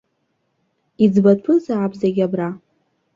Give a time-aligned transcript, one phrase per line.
[1.03, 2.49] Иӡбатәызаап зегь абра.